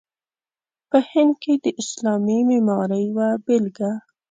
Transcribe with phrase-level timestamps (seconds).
[0.89, 3.91] په هند کې د اسلامي معمارۍ یوه بېلګه.